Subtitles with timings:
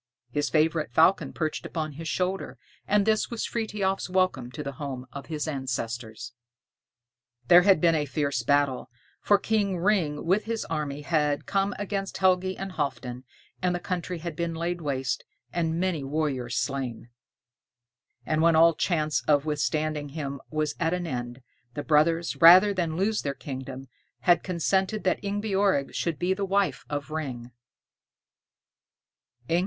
[0.31, 2.57] His favorite falcon perched upon his shoulder,
[2.87, 6.33] and this was Frithiof's welcome to the home of his ancestors.
[7.49, 8.89] There had been a fierce battle,
[9.21, 13.25] for King Ring with his army had come against Helgi and Halfdan,
[13.61, 17.09] and the country had been laid waste, and many warriors slain.
[18.25, 21.43] And when all chance of withstanding him was at an end,
[21.75, 23.85] the brothers, rather than lose their kingdom,
[24.21, 27.51] had consented that Ingebjorg should be the wife of Ring.